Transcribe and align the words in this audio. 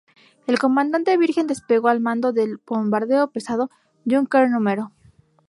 El 0.47 0.57
Comandante 0.57 1.15
Virgen 1.15 1.45
despegó 1.45 1.87
al 1.87 1.99
mando 1.99 2.33
del 2.33 2.57
bombardero 2.65 3.29
pesado 3.29 3.69
"Junker" 4.03 4.49
No. 4.49 4.91